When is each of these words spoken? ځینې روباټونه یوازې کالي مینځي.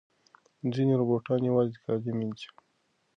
ځینې 0.73 0.93
روباټونه 0.99 1.43
یوازې 1.49 1.77
کالي 1.83 2.11
مینځي. 2.17 2.49